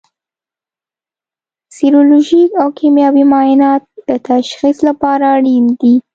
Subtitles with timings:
[1.75, 5.95] سیرولوژیک او کیمیاوي معاینات د تشخیص لپاره اړین دي.